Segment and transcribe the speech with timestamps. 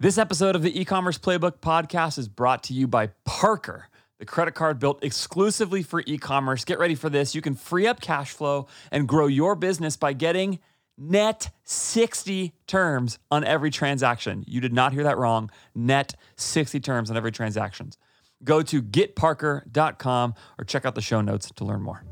[0.00, 3.88] This episode of the e-commerce playbook podcast is brought to you by Parker,
[4.20, 6.64] the credit card built exclusively for e-commerce.
[6.64, 7.34] Get ready for this.
[7.34, 10.60] You can free up cash flow and grow your business by getting
[10.96, 14.44] net 60 terms on every transaction.
[14.46, 15.50] You did not hear that wrong.
[15.74, 17.90] Net 60 terms on every transaction.
[18.44, 22.04] Go to getparker.com or check out the show notes to learn more.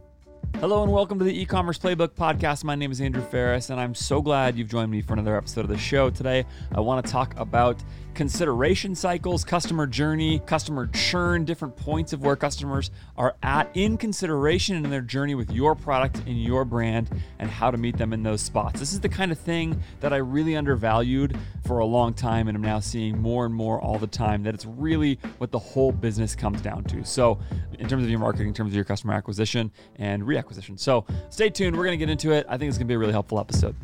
[0.61, 2.65] Hello and welcome to the e-commerce playbook podcast.
[2.65, 5.61] My name is Andrew Faris and I'm so glad you've joined me for another episode
[5.61, 6.09] of the show.
[6.09, 7.77] Today, I want to talk about
[8.15, 14.83] consideration cycles, customer journey, customer churn, different points of where customers are at in consideration
[14.83, 18.23] in their journey with your product and your brand and how to meet them in
[18.23, 18.81] those spots.
[18.81, 22.57] This is the kind of thing that I really undervalued for a long time and
[22.57, 25.93] I'm now seeing more and more all the time that it's really what the whole
[25.93, 27.05] business comes down to.
[27.05, 27.39] So,
[27.79, 30.46] in terms of your marketing, in terms of your customer acquisition and reacquisition.
[30.77, 31.77] So, stay tuned.
[31.77, 32.47] We're going to get into it.
[32.49, 33.75] I think it's going to be a really helpful episode.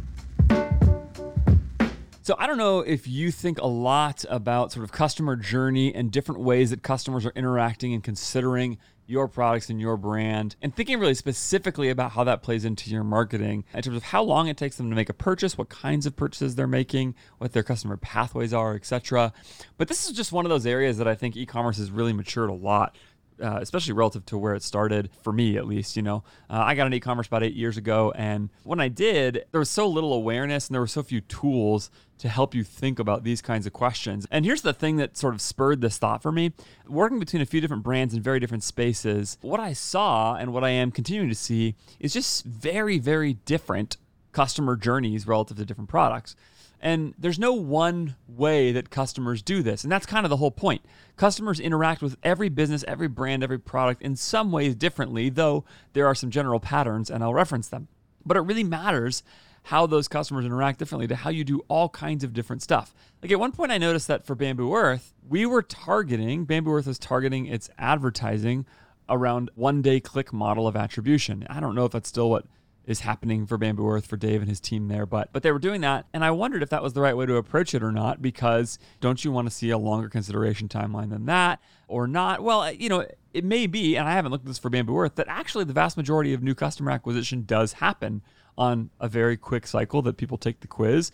[2.24, 6.08] So I don't know if you think a lot about sort of customer journey and
[6.08, 11.00] different ways that customers are interacting and considering your products and your brand and thinking
[11.00, 14.56] really specifically about how that plays into your marketing in terms of how long it
[14.56, 17.96] takes them to make a purchase, what kinds of purchases they're making, what their customer
[17.96, 19.32] pathways are, etc.
[19.76, 22.50] But this is just one of those areas that I think e-commerce has really matured
[22.50, 22.96] a lot
[23.42, 26.22] uh, especially relative to where it started for me at least you know.
[26.48, 29.70] Uh, i got an e-commerce about eight years ago and when i did there was
[29.70, 33.42] so little awareness and there were so few tools to help you think about these
[33.42, 34.28] kinds of questions.
[34.30, 36.52] And here's the thing that sort of spurred this thought for me.
[36.86, 40.64] Working between a few different brands in very different spaces what i saw and what
[40.64, 43.96] i am continuing to see is just very very different
[44.32, 46.34] customer journeys relative to different products
[46.82, 49.84] and there's no one way that customers do this.
[49.84, 50.84] And that's kind of the whole point.
[51.16, 56.06] Customers interact with every business, every brand, every product in some ways differently, though there
[56.06, 57.86] are some general patterns, and I'll reference them.
[58.26, 59.22] But it really matters
[59.64, 62.92] how those customers interact differently to how you do all kinds of different stuff.
[63.22, 66.88] Like at one point, I noticed that for Bambu Earth, we were targeting, Bambu Earth
[66.88, 68.66] was targeting its advertising
[69.08, 71.46] around one day click model of attribution.
[71.48, 72.46] I don't know if that's still what
[72.86, 75.06] is happening for Bambu Earth for Dave and his team there.
[75.06, 77.26] But but they were doing that, and I wondered if that was the right way
[77.26, 78.20] to approach it or not.
[78.20, 82.42] Because don't you want to see a longer consideration timeline than that, or not?
[82.42, 85.14] Well, you know, it may be, and I haven't looked at this for Bambu Earth,
[85.16, 88.22] that actually the vast majority of new customer acquisition does happen
[88.58, 90.02] on a very quick cycle.
[90.02, 91.12] That people take the quiz,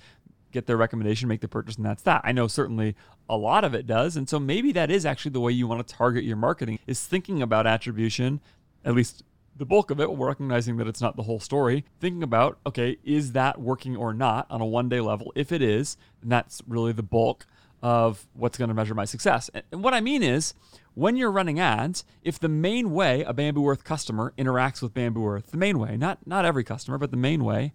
[0.52, 2.22] get their recommendation, make the purchase, and that's that.
[2.24, 2.96] I know certainly
[3.28, 5.86] a lot of it does, and so maybe that is actually the way you want
[5.86, 8.40] to target your marketing is thinking about attribution,
[8.84, 9.22] at least
[9.58, 11.84] the bulk of it, we're recognizing that it's not the whole story.
[12.00, 15.32] Thinking about, okay, is that working or not on a one day level?
[15.34, 17.44] If it is, then that's really the bulk
[17.82, 19.50] of what's going to measure my success.
[19.72, 20.54] And what I mean is,
[20.94, 25.36] when you're running ads, if the main way a Bambu Earth customer interacts with Bambu
[25.36, 27.72] Earth, the main way, not not every customer, but the main way,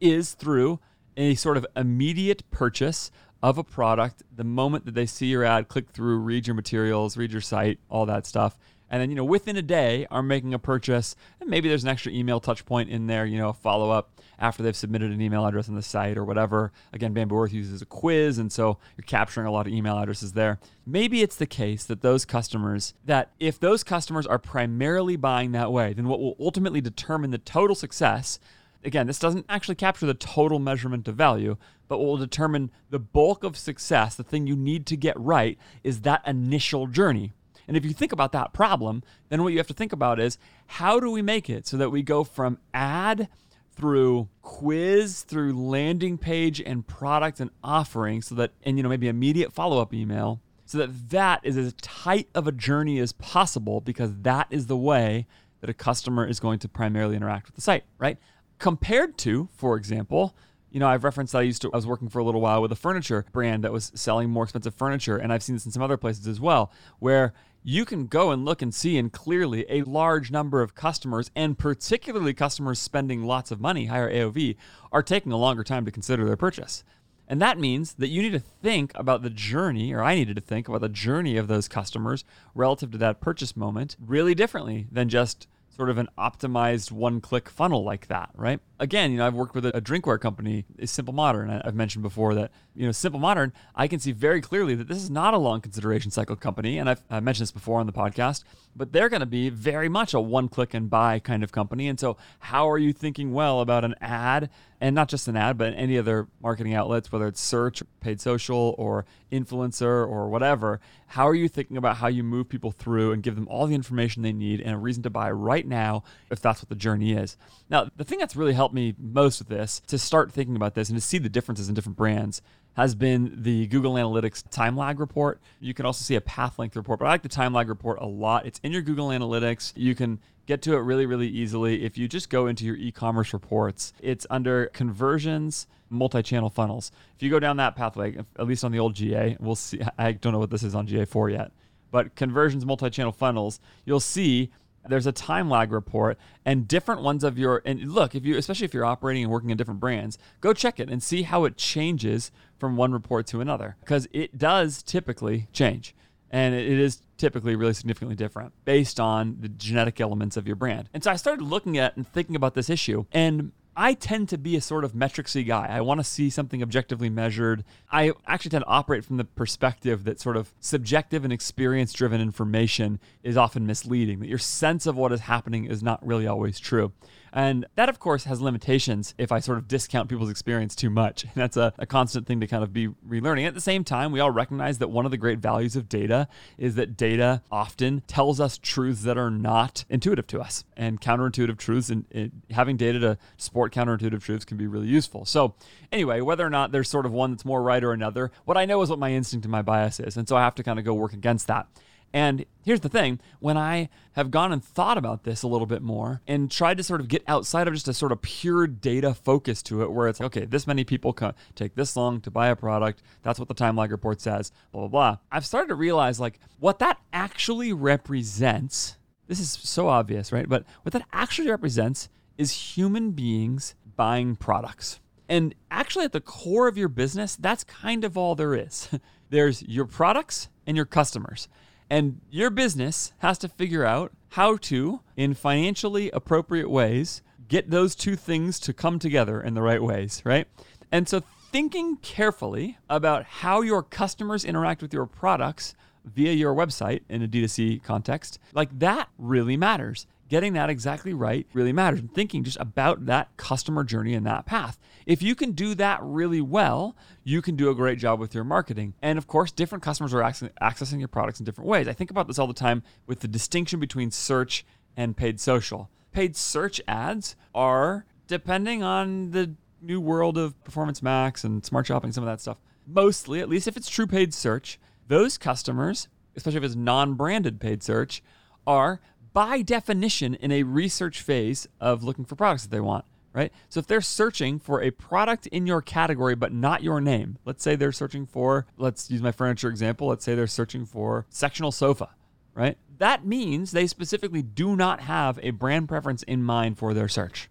[0.00, 0.80] is through
[1.16, 3.10] a sort of immediate purchase
[3.42, 7.16] of a product the moment that they see your ad, click through, read your materials,
[7.16, 8.56] read your site, all that stuff
[8.90, 11.14] and then you know within a day are making a purchase.
[11.40, 14.62] And maybe there's an extra email touch point in there you know follow up after
[14.62, 16.72] they've submitted an email address on the site or whatever.
[16.92, 20.32] Again Bambu Earth uses a quiz and so you're capturing a lot of email addresses
[20.32, 20.58] there.
[20.84, 25.72] Maybe it's the case that those customers that if those customers are primarily buying that
[25.72, 28.38] way then what will ultimately determine the total success
[28.84, 31.56] again this doesn't actually capture the total measurement of value
[31.88, 36.00] but will determine the bulk of success the thing you need to get right is
[36.00, 37.32] that initial journey
[37.70, 40.38] and if you think about that problem, then what you have to think about is
[40.66, 43.28] how do we make it so that we go from ad
[43.76, 49.06] through quiz, through landing page and product and offering so that, and you know, maybe
[49.06, 53.80] immediate follow up email so that that is as tight of a journey as possible
[53.80, 55.28] because that is the way
[55.60, 58.18] that a customer is going to primarily interact with the site, right?
[58.58, 60.34] Compared to, for example,
[60.70, 62.62] you know, I've referenced that I used to, I was working for a little while
[62.62, 65.16] with a furniture brand that was selling more expensive furniture.
[65.16, 67.32] And I've seen this in some other places as well, where
[67.62, 71.58] you can go and look and see and clearly a large number of customers and
[71.58, 74.56] particularly customers spending lots of money higher aov
[74.92, 76.84] are taking a longer time to consider their purchase
[77.28, 80.42] and that means that you need to think about the journey or i needed to
[80.42, 82.24] think about the journey of those customers
[82.54, 85.46] relative to that purchase moment really differently than just
[85.80, 88.60] sort of an optimized one click funnel like that, right?
[88.80, 91.50] Again, you know, I've worked with a, drinkware company, is Simple Modern.
[91.50, 94.96] I've mentioned before that, you know, Simple Modern, I can see very clearly that this
[94.96, 96.78] is not a long consideration cycle company.
[96.78, 98.42] And I've, I've mentioned this before on the podcast,
[98.74, 101.88] but they're going to be very much a one click and buy kind of company.
[101.88, 104.48] And so, how are you thinking well about an ad
[104.80, 108.74] and not just an ad, but any other marketing outlets, whether it's search, paid social,
[108.78, 110.80] or influencer, or whatever.
[111.08, 113.74] How are you thinking about how you move people through and give them all the
[113.74, 117.12] information they need and a reason to buy right now, if that's what the journey
[117.12, 117.36] is?
[117.68, 120.88] Now, the thing that's really helped me most with this to start thinking about this
[120.88, 122.42] and to see the differences in different brands
[122.74, 125.40] has been the Google Analytics time lag report.
[125.60, 127.98] You can also see a path length report, but I like the time lag report
[128.00, 128.46] a lot.
[128.46, 129.72] It's in your Google Analytics.
[129.76, 132.92] You can get to it really, really easily if you just go into your e
[132.92, 133.92] commerce reports.
[134.00, 136.92] It's under conversions, multi channel funnels.
[137.16, 139.80] If you go down that pathway, at least on the old GA, we'll see.
[139.98, 141.52] I don't know what this is on GA4 yet,
[141.90, 144.50] but conversions, multi channel funnels, you'll see
[144.88, 148.64] there's a time lag report and different ones of your and look if you especially
[148.64, 151.56] if you're operating and working in different brands go check it and see how it
[151.56, 152.30] changes
[152.60, 155.94] from one report to another because it does typically change.
[156.32, 160.88] And it is typically really significantly different based on the genetic elements of your brand.
[160.94, 164.38] And so i started looking at and thinking about this issue and I tend to
[164.38, 165.66] be a sort of metricsy guy.
[165.66, 167.64] I want to see something objectively measured.
[167.90, 172.20] I actually tend to operate from the perspective that sort of subjective and experience driven
[172.20, 176.58] information is often misleading, that your sense of what is happening is not really always
[176.58, 176.92] true.
[177.32, 181.24] And that, of course, has limitations if I sort of discount people's experience too much.
[181.24, 183.46] And that's a, a constant thing to kind of be relearning.
[183.46, 186.28] At the same time, we all recognize that one of the great values of data
[186.58, 191.58] is that data often tells us truths that are not intuitive to us and counterintuitive
[191.58, 191.90] truths.
[191.90, 195.24] And it, having data to support counterintuitive truths can be really useful.
[195.24, 195.54] So,
[195.92, 198.64] anyway, whether or not there's sort of one that's more right or another, what I
[198.64, 200.16] know is what my instinct and my bias is.
[200.16, 201.66] And so I have to kind of go work against that.
[202.12, 205.82] And here's the thing when I have gone and thought about this a little bit
[205.82, 209.14] more and tried to sort of get outside of just a sort of pure data
[209.14, 211.16] focus to it, where it's like, okay, this many people
[211.54, 213.02] take this long to buy a product.
[213.22, 215.16] That's what the time lag report says, blah, blah, blah.
[215.30, 218.96] I've started to realize like what that actually represents.
[219.28, 220.48] This is so obvious, right?
[220.48, 224.98] But what that actually represents is human beings buying products.
[225.28, 228.88] And actually, at the core of your business, that's kind of all there is.
[229.30, 231.46] There's your products and your customers.
[231.90, 237.96] And your business has to figure out how to, in financially appropriate ways, get those
[237.96, 240.46] two things to come together in the right ways, right?
[240.92, 241.20] And so
[241.50, 247.28] thinking carefully about how your customers interact with your products via your website in a
[247.28, 252.56] D2C context, like that really matters getting that exactly right really matters and thinking just
[252.60, 254.78] about that customer journey and that path.
[255.04, 258.44] If you can do that really well, you can do a great job with your
[258.44, 258.94] marketing.
[259.02, 261.88] And of course, different customers are accessing your products in different ways.
[261.88, 264.64] I think about this all the time with the distinction between search
[264.96, 265.90] and paid social.
[266.12, 272.12] Paid search ads are, depending on the new world of Performance Max and Smart Shopping,
[272.12, 274.78] some of that stuff, mostly, at least if it's true paid search,
[275.08, 278.22] those customers, especially if it's non branded paid search,
[278.66, 279.00] are
[279.32, 283.52] by definition in a research phase of looking for products that they want, right?
[283.68, 287.62] So if they're searching for a product in your category but not your name, let's
[287.62, 291.72] say they're searching for, let's use my furniture example, let's say they're searching for sectional
[291.72, 292.10] sofa,
[292.54, 292.76] right?
[292.98, 297.48] That means they specifically do not have a brand preference in mind for their search.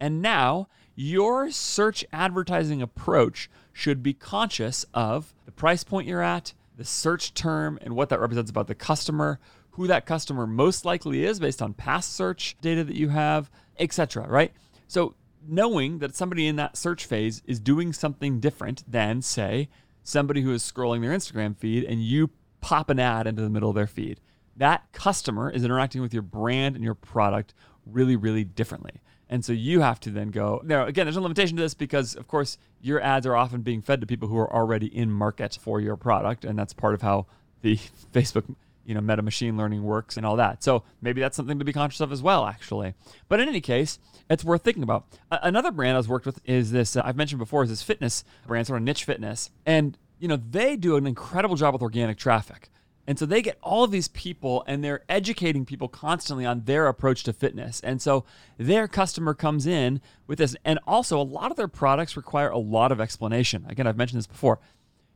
[0.00, 6.54] And now your search advertising approach should be conscious of the price point you're at,
[6.76, 9.38] the search term, and what that represents about the customer,
[9.78, 13.48] who that customer most likely is based on past search data that you have,
[13.78, 14.26] etc.
[14.28, 14.52] Right?
[14.88, 15.14] So
[15.46, 19.68] knowing that somebody in that search phase is doing something different than, say,
[20.02, 22.30] somebody who is scrolling their Instagram feed and you
[22.60, 24.20] pop an ad into the middle of their feed.
[24.56, 27.54] That customer is interacting with your brand and your product
[27.86, 29.00] really, really differently.
[29.28, 30.60] And so you have to then go.
[30.64, 33.82] Now, again, there's a limitation to this because, of course, your ads are often being
[33.82, 36.44] fed to people who are already in market for your product.
[36.44, 37.26] And that's part of how
[37.62, 37.76] the
[38.12, 38.52] Facebook
[38.88, 40.64] you know meta machine learning works and all that.
[40.64, 42.94] So maybe that's something to be conscious of as well, actually.
[43.28, 43.98] But in any case,
[44.30, 45.04] it's worth thinking about.
[45.30, 46.96] another brand I was worked with is this.
[46.96, 50.38] Uh, I've mentioned before is this fitness brand, sort of niche fitness, and you know
[50.50, 52.70] they do an incredible job with organic traffic.
[53.06, 56.88] And so they get all of these people and they're educating people constantly on their
[56.88, 57.80] approach to fitness.
[57.80, 58.26] And so
[58.58, 60.54] their customer comes in with this.
[60.62, 63.64] And also, a lot of their products require a lot of explanation.
[63.66, 64.60] Again, I've mentioned this before.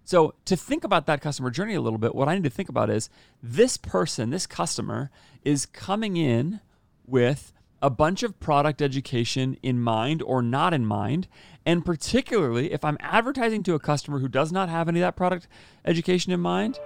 [0.04, 2.68] So, to think about that customer journey a little bit, what I need to think
[2.68, 3.08] about is
[3.42, 5.10] this person, this customer,
[5.44, 6.60] is coming in
[7.06, 11.26] with a bunch of product education in mind or not in mind.
[11.66, 15.16] And particularly if I'm advertising to a customer who does not have any of that
[15.16, 15.48] product
[15.84, 16.78] education in mind,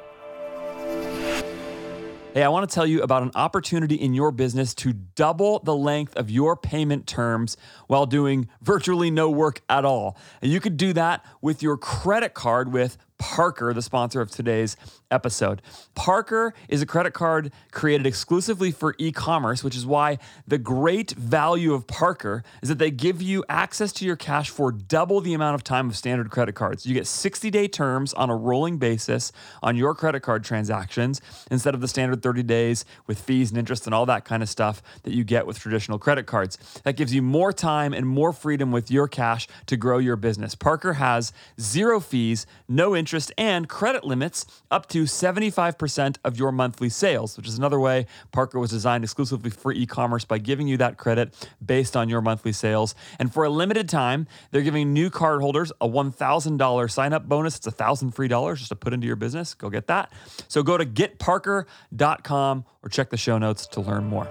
[2.37, 5.75] Hey, I want to tell you about an opportunity in your business to double the
[5.75, 7.57] length of your payment terms
[7.87, 10.19] while doing virtually no work at all.
[10.43, 14.77] And you could do that with your credit card with Parker, the sponsor of today's
[15.11, 15.63] episode.
[15.95, 21.13] Parker is a credit card created exclusively for e commerce, which is why the great
[21.13, 25.33] value of Parker is that they give you access to your cash for double the
[25.33, 26.85] amount of time of standard credit cards.
[26.85, 29.33] You get 60 day terms on a rolling basis
[29.63, 31.21] on your credit card transactions
[31.51, 34.49] instead of the standard 30 days with fees and interest and all that kind of
[34.49, 36.59] stuff that you get with traditional credit cards.
[36.85, 40.55] That gives you more time and more freedom with your cash to grow your business.
[40.55, 43.06] Parker has zero fees, no interest,
[43.39, 48.59] and credit limits up to 75% of your monthly sales, which is another way Parker
[48.59, 52.53] was designed exclusively for e commerce by giving you that credit based on your monthly
[52.53, 52.95] sales.
[53.19, 57.57] And for a limited time, they're giving new cardholders a $1,000 sign up bonus.
[57.57, 59.55] It's a thousand free dollars just to put into your business.
[59.55, 60.13] Go get that.
[60.49, 64.29] So go to getparker.com or check the show notes to learn more.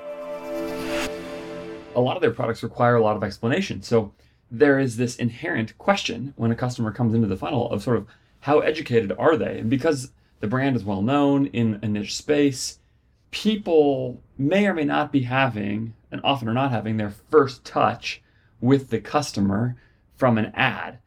[1.95, 3.81] A lot of their products require a lot of explanation.
[3.81, 4.13] So
[4.51, 8.07] there is this inherent question when a customer comes into the funnel of sort of
[8.45, 9.57] how educated are they?
[9.57, 12.77] And because the brand is well known in a niche space,
[13.31, 18.21] people may or may not be having, and often are not having, their first touch
[18.61, 19.75] with the customer
[20.15, 20.99] from an ad.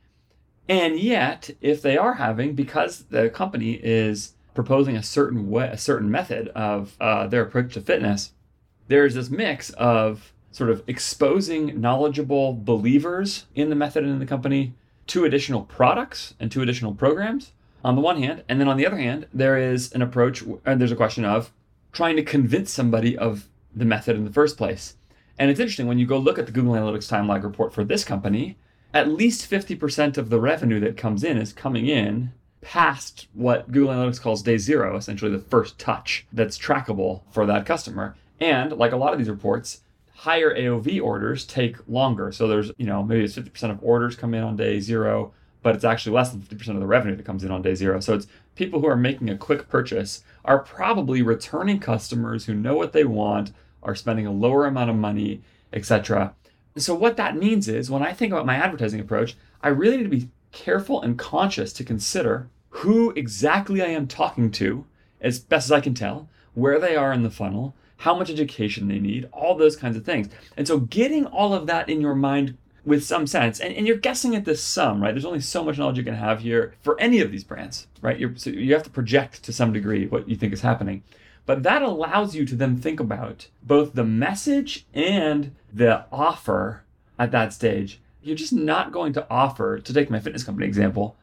[0.68, 5.78] And yet, if they are having, because the company is proposing a certain way, a
[5.78, 8.32] certain method of uh, their approach to fitness,
[8.88, 14.26] there's this mix of sort of exposing knowledgeable believers in the method and in the
[14.26, 14.74] company
[15.08, 17.52] to additional products and two additional programs
[17.84, 20.60] on the one hand, and then on the other hand, there is an approach and
[20.66, 21.52] uh, there's a question of
[21.92, 24.96] trying to convince somebody of the method in the first place.
[25.38, 27.84] And it's interesting when you go look at the Google Analytics time lag report for
[27.84, 28.56] this company,
[28.92, 33.94] at least 50% of the revenue that comes in is coming in past what Google
[33.94, 38.16] Analytics calls day zero, essentially the first touch that's trackable for that customer.
[38.40, 39.82] And like a lot of these reports,
[40.18, 42.32] higher AOV orders take longer.
[42.32, 45.32] So there's, you know, maybe it's 50% of orders come in on day zero,
[45.62, 48.00] but it's actually less than 50% of the revenue that comes in on day zero.
[48.00, 52.74] So it's people who are making a quick purchase are probably returning customers who know
[52.74, 53.52] what they want,
[53.84, 55.40] are spending a lower amount of money,
[55.72, 56.34] etc.
[56.76, 60.02] So what that means is when I think about my advertising approach, I really need
[60.02, 64.84] to be careful and conscious to consider who exactly I am talking to
[65.20, 68.88] as best as I can tell, where they are in the funnel, how much education
[68.88, 70.28] they need, all those kinds of things.
[70.56, 73.96] And so getting all of that in your mind with some sense, and, and you're
[73.96, 75.12] guessing at this sum, right?
[75.12, 78.18] There's only so much knowledge you can have here for any of these brands, right?
[78.18, 81.02] You're, so you have to project to some degree what you think is happening.
[81.44, 86.84] But that allows you to then think about both the message and the offer
[87.18, 88.00] at that stage.
[88.22, 91.16] You're just not going to offer, to take my fitness company example,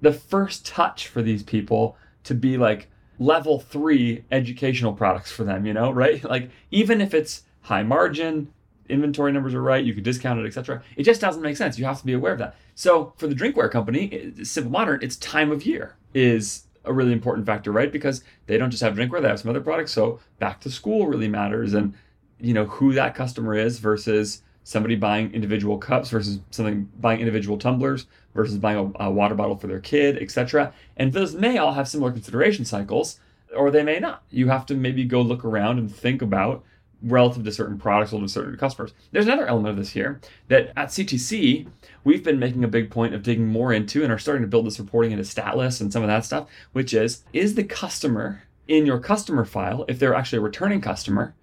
[0.00, 2.88] the first touch for these people to be like,
[3.18, 6.22] level three educational products for them, you know, right?
[6.32, 8.52] Like even if it's high margin,
[8.88, 10.82] inventory numbers are right, you could discount it, etc.
[10.96, 11.78] It just doesn't make sense.
[11.78, 12.56] You have to be aware of that.
[12.74, 17.46] So for the drinkware company, Simple Modern, its time of year is a really important
[17.46, 17.92] factor, right?
[17.92, 19.92] Because they don't just have drinkware, they have some other products.
[19.92, 21.94] So back to school really matters and
[22.40, 27.58] you know who that customer is versus somebody buying individual cups versus something buying individual
[27.58, 30.72] tumblers versus buying a, a water bottle for their kid, etc.
[30.96, 33.20] And those may all have similar consideration cycles,
[33.54, 34.22] or they may not.
[34.30, 36.64] You have to maybe go look around and think about
[37.02, 38.94] relative to certain products or to certain customers.
[39.10, 41.66] There's another element of this here that at CTC
[42.04, 44.66] we've been making a big point of digging more into and are starting to build
[44.66, 48.86] this reporting into Statlas and some of that stuff, which is is the customer in
[48.86, 51.34] your customer file, if they're actually a returning customer,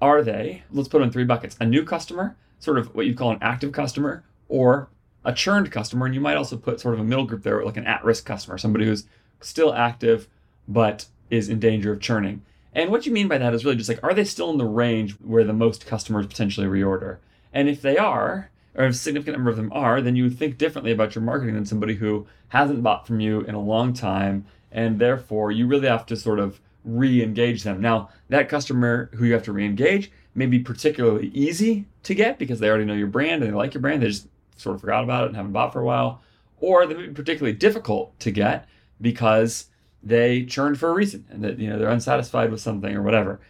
[0.00, 3.16] are they, let's put them in three buckets, a new customer, sort of what you'd
[3.16, 4.88] call an active customer, or
[5.24, 6.06] a churned customer.
[6.06, 8.26] And you might also put sort of a middle group there, like an at risk
[8.26, 9.06] customer, somebody who's
[9.40, 10.28] still active
[10.66, 12.42] but is in danger of churning.
[12.74, 14.64] And what you mean by that is really just like, are they still in the
[14.64, 17.18] range where the most customers potentially reorder?
[17.52, 20.58] And if they are, or a significant number of them are, then you would think
[20.58, 24.44] differently about your marketing than somebody who hasn't bought from you in a long time.
[24.72, 27.80] And therefore, you really have to sort of re engage them.
[27.80, 32.38] Now, that customer who you have to re engage may be particularly easy to get
[32.38, 34.02] because they already know your brand and they like your brand.
[34.02, 36.20] They just sort of forgot about it and haven't bought for a while.
[36.60, 38.68] Or they may be particularly difficult to get
[39.00, 39.66] because
[40.02, 43.40] they churned for a reason and that you know they're unsatisfied with something or whatever.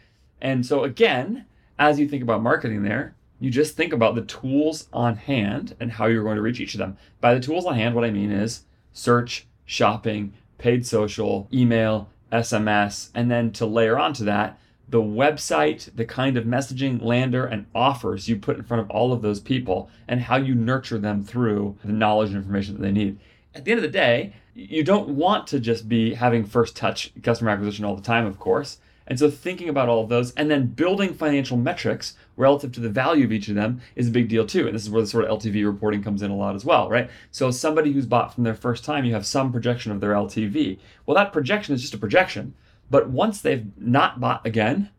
[0.41, 1.47] And so again,
[1.79, 5.93] as you think about marketing there, you just think about the tools on hand and
[5.93, 6.97] how you're going to reach each of them.
[7.21, 13.11] By the tools on hand, what I mean is search, shopping, paid social, email, SMS,
[13.14, 18.29] and then to layer onto that, the website, the kind of messaging, lander, and offers
[18.29, 21.76] you put in front of all of those people, and how you nurture them through
[21.85, 23.19] the knowledge and information that they need.
[23.55, 27.12] At the end of the day, you don't want to just be having first touch
[27.23, 28.79] customer acquisition all the time, of course.
[29.07, 32.89] And so thinking about all of those and then building financial metrics relative to the
[32.89, 34.67] value of each of them is a big deal too.
[34.67, 36.89] And this is where the sort of LTV reporting comes in a lot as well,
[36.89, 37.11] right?
[37.31, 40.79] So somebody who's bought from their first time, you have some projection of their LTV.
[41.05, 42.55] Well, that projection is just a projection.
[42.91, 44.91] But once they've not bought again,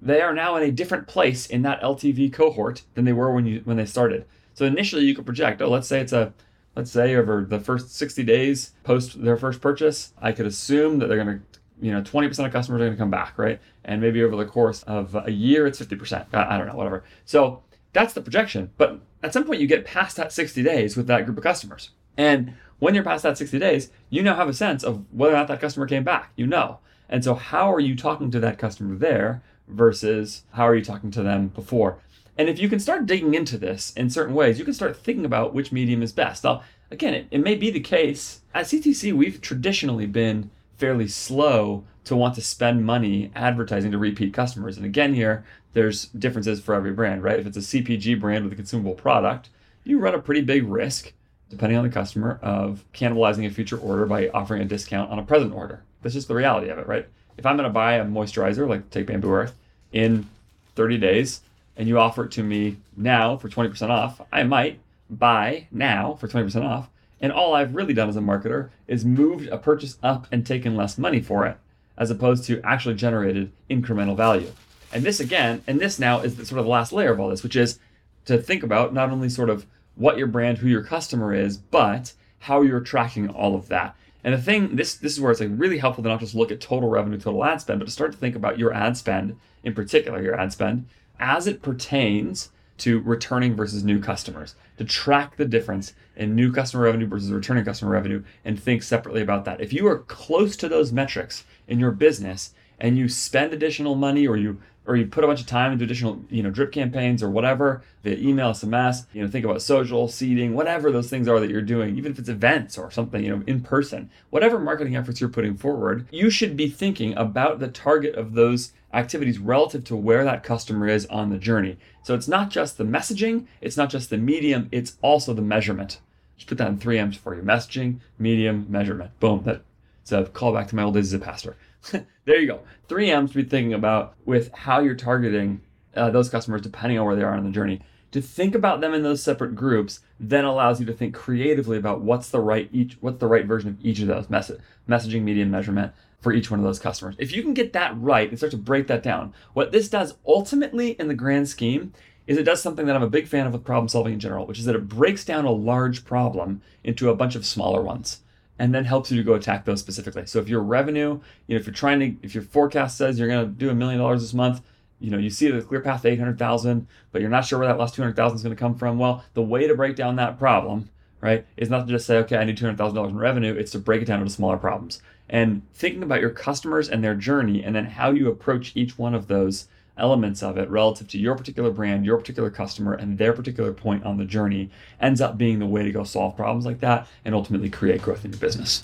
[0.00, 3.46] they are now in a different place in that LTV cohort than they were when
[3.46, 4.26] you when they started.
[4.54, 6.32] So initially you could project, oh, let's say it's a
[6.74, 11.06] let's say over the first 60 days post their first purchase, I could assume that
[11.06, 11.51] they're going to
[11.82, 13.60] you know 20% of customers are going to come back right?
[13.84, 17.04] And maybe over the course of a year it's 50% i don't know whatever.
[17.24, 17.62] So
[17.92, 18.70] that's the projection.
[18.78, 21.90] But at some point you get past that 60 days with that group of customers.
[22.16, 25.36] And when you're past that 60 days you now have a sense of whether or
[25.36, 26.30] not that customer came back.
[26.36, 26.78] You know.
[27.08, 31.10] And so how are you talking to that customer there versus how are you talking
[31.10, 31.98] to them before?
[32.38, 35.24] And if you can start digging into this in certain ways you can start thinking
[35.24, 36.44] about which medium is best.
[36.44, 36.62] Now
[36.92, 38.42] again it, it may be the case.
[38.54, 40.50] At ctc we've traditionally been
[40.82, 44.76] fairly slow to want to spend money advertising to repeat customers.
[44.76, 47.38] And again, here, there's differences for every brand, right?
[47.38, 49.48] If it's a CPG brand with a consumable product,
[49.84, 51.12] you run a pretty big risk,
[51.50, 55.22] depending on the customer, of cannibalizing a future order by offering a discount on a
[55.22, 55.84] present order.
[56.02, 57.06] That's just the reality of it, right?
[57.38, 59.54] If I'm going to buy a moisturizer, like take Bambu Earth,
[59.92, 60.28] in
[60.74, 61.42] 30 days,
[61.76, 66.26] and you offer it to me now for 20% off, I might buy now for
[66.26, 66.88] 20% off
[67.22, 70.76] and all I've really done as a marketer is moved a purchase up and taken
[70.76, 71.56] less money for it,
[71.96, 74.50] as opposed to actually generated incremental value.
[74.92, 77.28] And this again, and this now is the sort of the last layer of all
[77.28, 77.78] this, which is
[78.26, 82.12] to think about not only sort of what your brand, who your customer is, but
[82.40, 83.94] how you're tracking all of that.
[84.24, 86.52] And the thing, this this is where it's like really helpful to not just look
[86.52, 89.36] at total revenue, total ad spend, but to start to think about your ad spend,
[89.62, 90.86] in particular your ad spend,
[91.18, 96.84] as it pertains to returning versus new customers, to track the difference in new customer
[96.84, 99.60] revenue versus returning customer revenue and think separately about that.
[99.60, 104.26] If you are close to those metrics in your business and you spend additional money
[104.26, 107.22] or you or you put a bunch of time into additional, you know, drip campaigns
[107.22, 111.38] or whatever, via email, SMS, you know, think about social, seeding, whatever those things are
[111.38, 114.96] that you're doing, even if it's events or something, you know, in person, whatever marketing
[114.96, 119.84] efforts you're putting forward, you should be thinking about the target of those activities relative
[119.84, 121.78] to where that customer is on the journey.
[122.02, 126.00] So it's not just the messaging, it's not just the medium, it's also the measurement.
[126.36, 129.18] Just put that in three M's for you messaging, medium, measurement.
[129.20, 129.42] Boom.
[129.44, 131.56] That's a callback to my old days as a pastor.
[132.24, 132.60] there you go.
[132.88, 135.60] Three M's to be thinking about with how you're targeting
[135.94, 137.80] uh, those customers depending on where they are on the journey.
[138.12, 142.02] To think about them in those separate groups then allows you to think creatively about
[142.02, 144.52] what's the right each what's the right version of each of those mess-
[144.88, 147.16] messaging, medium, measurement for each one of those customers.
[147.18, 150.14] If you can get that right and start to break that down, what this does
[150.26, 151.92] ultimately in the grand scheme
[152.26, 154.46] is it does something that I'm a big fan of with problem solving in general,
[154.46, 158.20] which is that it breaks down a large problem into a bunch of smaller ones
[158.62, 160.24] and then helps you to go attack those specifically.
[160.24, 163.26] So if your revenue, you know, if you're trying to, if your forecast says you're
[163.26, 164.60] going to do a million dollars this month,
[165.00, 167.76] you know, you see the clear path to 800,000, but you're not sure where that
[167.76, 169.00] last 200,000 is going to come from.
[169.00, 172.36] Well, the way to break down that problem, right, is not to just say, okay,
[172.36, 173.52] I need $200,000 in revenue.
[173.52, 177.16] It's to break it down into smaller problems and thinking about your customers and their
[177.16, 179.66] journey and then how you approach each one of those
[179.98, 184.04] elements of it relative to your particular brand, your particular customer, and their particular point
[184.04, 187.34] on the journey ends up being the way to go solve problems like that and
[187.34, 188.82] ultimately create growth in your business.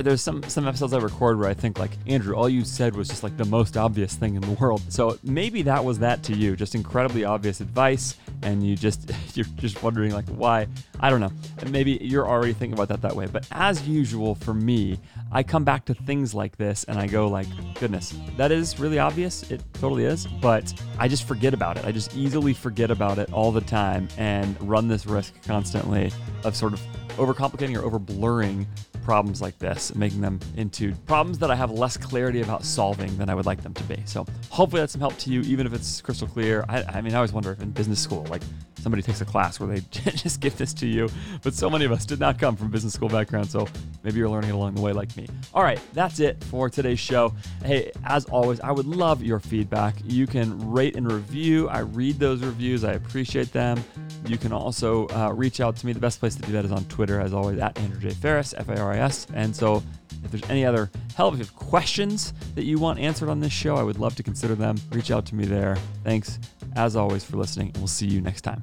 [0.00, 3.08] There's some some episodes I record where I think like Andrew, all you said was
[3.08, 4.82] just like the most obvious thing in the world.
[4.88, 9.46] So maybe that was that to you, just incredibly obvious advice, and you just you're
[9.56, 10.66] just wondering like why.
[10.98, 11.32] I don't know.
[11.58, 13.26] And maybe you're already thinking about that that way.
[13.26, 14.98] But as usual for me,
[15.30, 18.98] I come back to things like this and I go like, goodness, that is really
[18.98, 19.50] obvious.
[19.50, 20.26] It totally is.
[20.26, 21.84] But I just forget about it.
[21.84, 26.12] I just easily forget about it all the time and run this risk constantly
[26.44, 26.80] of sort of
[27.16, 28.66] overcomplicating or over blurring
[29.06, 33.30] problems like this, making them into problems that I have less clarity about solving than
[33.30, 34.02] I would like them to be.
[34.04, 36.64] So hopefully that's some help to you, even if it's crystal clear.
[36.68, 38.42] I, I mean, I always wonder if in business school, like
[38.80, 41.08] somebody takes a class where they just give this to you,
[41.44, 43.48] but so many of us did not come from business school background.
[43.48, 43.68] So
[44.02, 45.28] maybe you're learning along the way like me.
[45.54, 47.32] All right, that's it for today's show.
[47.64, 49.94] Hey, as always, I would love your feedback.
[50.04, 51.68] You can rate and review.
[51.68, 52.82] I read those reviews.
[52.82, 53.84] I appreciate them.
[54.28, 55.92] You can also uh, reach out to me.
[55.92, 58.10] The best place to do that is on Twitter, as always, at Andrew J.
[58.10, 59.26] Faris, F A R I S.
[59.34, 59.82] And so
[60.24, 63.52] if there's any other help, if you have questions that you want answered on this
[63.52, 64.76] show, I would love to consider them.
[64.90, 65.76] Reach out to me there.
[66.04, 66.38] Thanks,
[66.74, 68.62] as always, for listening, and we'll see you next time.